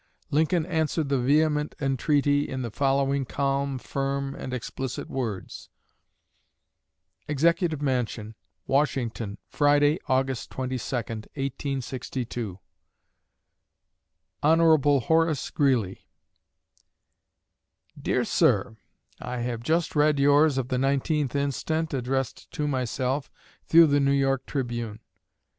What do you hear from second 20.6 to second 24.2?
the 19th instant, addressed to myself, through the New